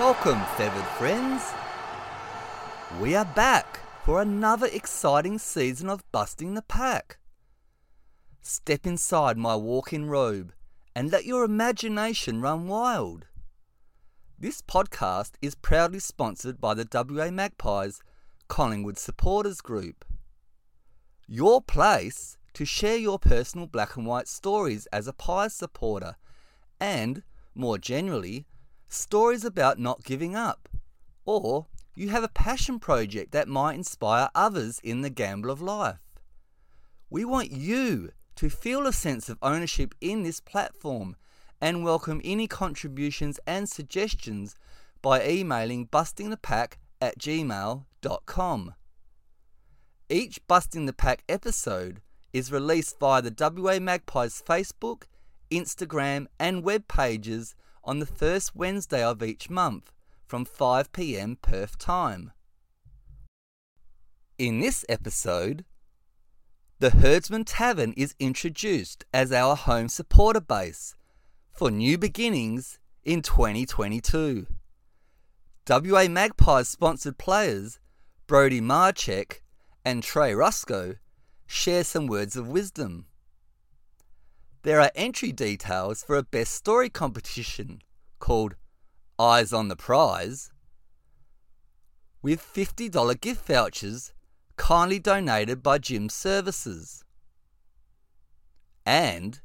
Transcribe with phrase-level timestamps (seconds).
[0.00, 1.42] Welcome, feathered friends.
[3.02, 7.18] We are back for another exciting season of Busting the Pack.
[8.40, 10.54] Step inside my walk in robe
[10.96, 13.26] and let your imagination run wild.
[14.38, 18.00] This podcast is proudly sponsored by the WA Magpies
[18.48, 20.06] Collingwood Supporters Group.
[21.28, 26.16] Your place to share your personal black and white stories as a Pies supporter
[26.80, 27.22] and,
[27.54, 28.46] more generally,
[28.92, 30.68] stories about not giving up.
[31.24, 36.00] Or you have a passion project that might inspire others in the gamble of life.
[37.08, 41.16] We want you to feel a sense of ownership in this platform
[41.60, 44.56] and welcome any contributions and suggestions
[45.02, 48.74] by emailing bustingthepack at gmail.com.
[50.08, 52.00] Each Busting the Pack episode
[52.32, 55.02] is released via the WA Magpies Facebook,
[55.50, 59.92] Instagram, and web pages on the first Wednesday of each month
[60.26, 62.32] from 5 pm Perth time.
[64.38, 65.64] In this episode,
[66.78, 70.94] the Herdsman Tavern is introduced as our home supporter base
[71.52, 74.46] for new beginnings in 2022.
[75.68, 77.78] WA Magpies sponsored players
[78.26, 79.40] Brody Mihocek
[79.84, 80.96] and Trey Ruscoe
[81.46, 83.06] share some words of wisdom.
[84.62, 87.80] There are entry details for a best story competition
[88.18, 88.56] called
[89.18, 90.50] Eyes on the Prize
[92.20, 94.12] with $50 gift vouchers
[94.56, 97.02] kindly donated by Jim Services.
[98.84, 99.40] And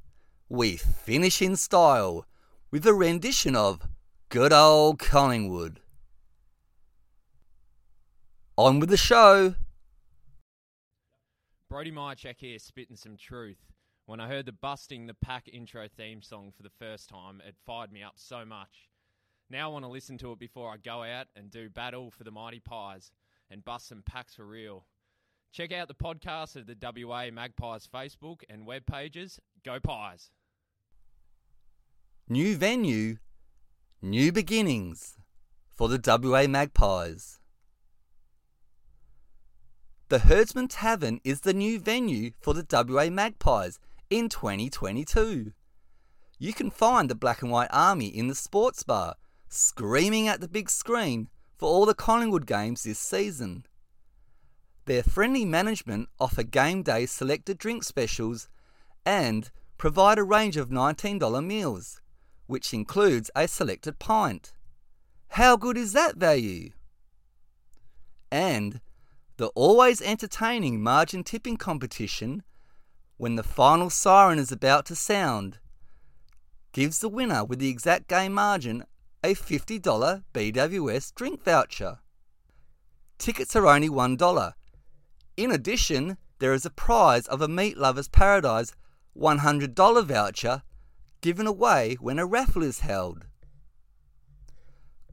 [0.50, 2.26] we finish in style
[2.70, 3.88] with a rendition of
[4.28, 5.80] Good Old Collingwood.
[8.58, 9.56] On with the show.
[11.70, 13.75] Brody Mihocek here, spitting some truth.
[14.08, 17.56] When I heard the Busting the Pack intro theme song for the first time, it
[17.66, 18.88] fired me up so much.
[19.50, 22.24] Now I want to listen to it before I go out and do battle for
[22.24, 23.12] the Mighty Pies
[23.50, 24.86] and bust some packs for real.
[25.52, 29.40] Check out the podcast at the WA Magpies Facebook and web pages.
[29.64, 30.30] Go Pies!
[32.30, 33.18] New venue,
[34.04, 35.18] new beginnings
[35.74, 37.40] for the WA Magpies.
[40.10, 43.80] The Herdsman Tavern is the new venue for the WA Magpies
[44.10, 45.54] in 2022.
[46.38, 49.16] You can find the Black and White Army in the sports bar,
[49.48, 53.66] screaming at the big screen for all the Collingwood games this season.
[54.86, 58.50] Their friendly management offer game day selected drink specials
[59.06, 62.02] and provide a range of $19 meals,
[62.48, 64.54] which includes a selected pint.
[65.30, 66.72] How good is that value?
[68.32, 68.82] And
[69.38, 72.44] the always entertaining margin tipping competition,
[73.18, 75.60] when the final siren is about to sound,
[76.74, 78.84] gives the winner with the exact game margin
[79.24, 82.00] a $50 BWS drink voucher.
[83.18, 84.54] Tickets are only $1.
[85.38, 88.74] In addition, there is a prize of a Meat Lovers Paradise
[89.18, 90.64] $100 voucher
[91.22, 93.26] given away when a raffle is held.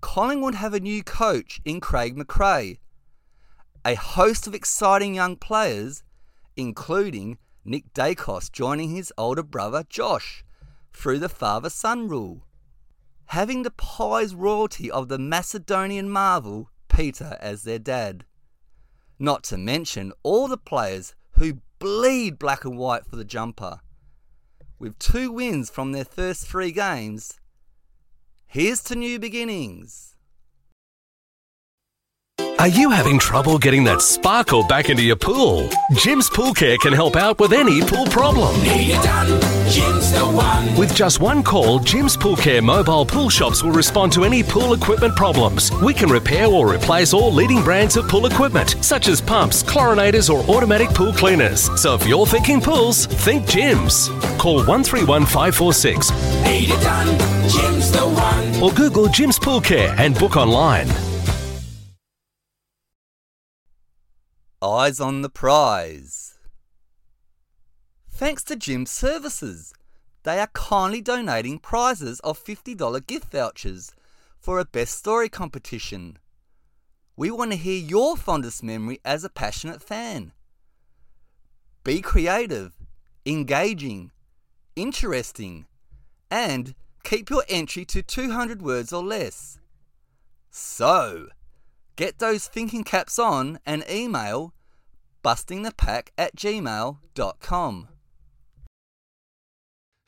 [0.01, 2.79] Collingwood have a new coach in Craig McRae
[3.85, 6.05] a host of exciting young players,
[6.57, 10.45] including Nick Daicos joining his older brother Josh
[10.93, 12.45] through the father son rule.
[13.27, 18.25] Having the Pies royalty of the Macedonian marvel Peter as their dad.
[19.19, 23.81] Not to mention all the players who bleed black and white for the jumper.
[24.79, 27.39] With two wins from their first three games,
[28.47, 30.12] here's to new beginnings.
[32.63, 35.69] Are you having trouble getting that sparkle back into your pool?
[35.97, 38.55] Jim's Pool Care can help out with any pool problem.
[40.79, 44.75] With just one call, Jim's Pool Care mobile pool shops will respond to any pool
[44.75, 45.73] equipment problems.
[45.83, 50.33] We can repair or replace all leading brands of pool equipment, such as pumps, chlorinators,
[50.33, 51.69] or automatic pool cleaners.
[51.81, 54.07] So if you're thinking pools, think Jim's.
[54.39, 56.13] Call 131 546
[58.63, 60.87] or Google Jim's Pool Care and book online.
[64.63, 66.39] Eyes on the prize.
[68.09, 69.75] Thanks to Jim Services,
[70.23, 73.91] they are kindly donating prizes of $50 gift vouchers
[74.39, 76.17] for a best story competition.
[77.17, 80.31] We want to hear your fondest memory as a passionate fan.
[81.83, 82.75] Be creative,
[83.27, 84.13] engaging,
[84.77, 85.67] interesting,
[86.31, 89.59] and keep your entry to 200 words or less.
[90.53, 91.31] So,
[91.97, 94.55] Get those thinking caps on and email
[95.23, 97.89] bustingthepack at gmail.com.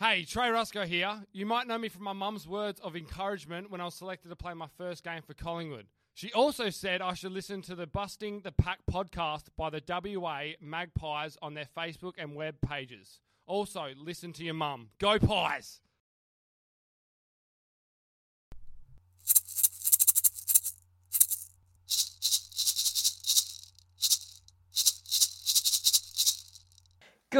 [0.01, 1.23] Hey, Trey Ruscoe here.
[1.33, 4.37] You might know me from my mum's words of encouragement when I was selected to
[4.37, 5.87] play my first game for Collingwood.
[6.15, 10.55] She also said I should listen to the Busting the Pack podcast by the WA
[10.61, 13.21] Magpies on their Facebook and web pages.
[13.47, 14.91] Also, listen to your mum.
[14.99, 15.81] Go Pies!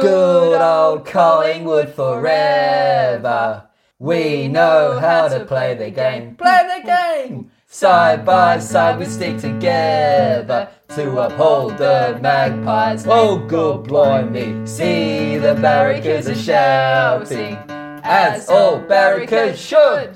[0.01, 3.69] Good old Collingwood forever.
[3.97, 6.35] We know how to play the game.
[6.35, 7.51] Play the game!
[7.67, 13.07] Side by side we stick together to uphold the magpies.
[13.07, 14.67] Oh, oh good blimey.
[14.67, 17.55] See the barricades are shouting,
[18.03, 20.13] as all barricades should.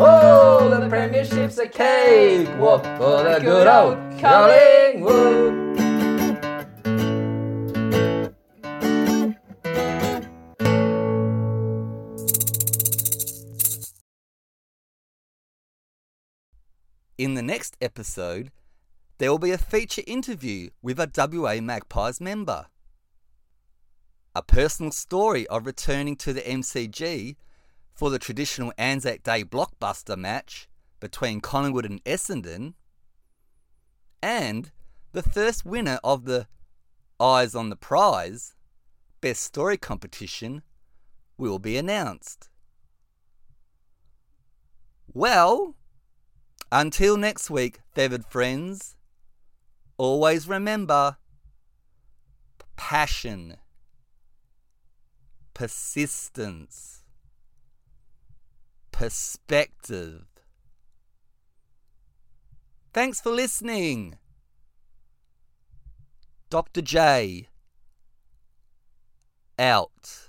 [0.00, 5.87] Oh, the premiership's a cakewalk for the good old Collingwood.
[17.18, 18.52] In the next episode,
[19.18, 22.66] there will be a feature interview with a WA Magpies member.
[24.36, 27.34] A personal story of returning to the MCG
[27.92, 30.68] for the traditional Anzac Day blockbuster match
[31.00, 32.74] between Collingwood and Essendon,
[34.22, 34.70] and
[35.10, 36.46] the first winner of the
[37.18, 38.54] Eyes on the Prize
[39.20, 40.62] Best Story competition
[41.36, 42.48] will be announced.
[45.12, 45.74] Well,
[46.70, 48.96] until next week, feathered friends,
[49.96, 51.16] always remember
[52.76, 53.56] passion,
[55.54, 57.02] persistence,
[58.92, 60.24] perspective.
[62.92, 64.18] Thanks for listening.
[66.50, 66.80] Dr.
[66.80, 67.48] J.
[69.58, 70.27] Out.